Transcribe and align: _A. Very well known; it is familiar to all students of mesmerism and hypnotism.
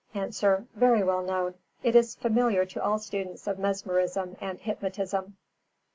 _A. 0.43 0.65
Very 0.73 1.03
well 1.03 1.21
known; 1.21 1.53
it 1.83 1.95
is 1.95 2.15
familiar 2.15 2.65
to 2.65 2.81
all 2.83 2.97
students 2.97 3.45
of 3.45 3.59
mesmerism 3.59 4.35
and 4.41 4.59
hypnotism. 4.59 5.37